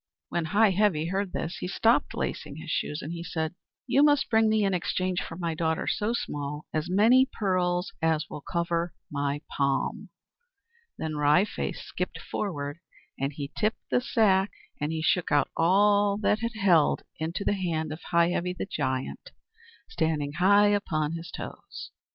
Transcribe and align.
When 0.29 0.45
Heigh 0.45 0.71
Heavy 0.71 1.09
heard 1.09 1.31
this, 1.31 1.57
he 1.59 1.67
stopped 1.67 2.15
lacing 2.15 2.55
his 2.55 2.71
shoes, 2.71 3.03
and 3.03 3.13
he 3.13 3.23
said, 3.23 3.53
"You 3.85 4.01
must 4.01 4.31
bring 4.31 4.49
me 4.49 4.65
in 4.65 4.73
exchange 4.73 5.21
for 5.21 5.35
my 5.35 5.53
daughter 5.53 5.85
So 5.85 6.11
Small 6.13 6.65
as 6.73 6.89
many 6.89 7.29
pearls 7.31 7.93
as 8.01 8.25
will 8.27 8.41
cover 8.41 8.93
my 9.11 9.41
palm." 9.47 10.09
Then 10.97 11.17
Wry 11.17 11.45
Face 11.45 11.83
skipped 11.83 12.19
forward, 12.19 12.79
and 13.19 13.31
he 13.33 13.51
tipped 13.55 13.77
up 13.77 13.83
the 13.91 14.01
sack; 14.01 14.49
and 14.79 14.91
he 14.91 15.03
shook 15.03 15.31
out 15.31 15.51
all 15.55 16.17
that 16.17 16.41
it 16.41 16.57
held 16.57 17.03
into 17.19 17.45
the 17.45 17.53
hand 17.53 17.93
of 17.93 18.01
Heigh 18.01 18.31
Heavy 18.31 18.53
the 18.53 18.65
Giant, 18.65 19.29
standing 19.87 20.33
high 20.33 20.69
upon 20.69 21.11
his 21.11 21.29
toes. 21.29 21.91